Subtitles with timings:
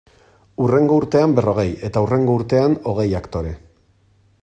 [0.63, 3.57] Hurrengo urtean berrogei, eta hurrengo urtean hogei aktore.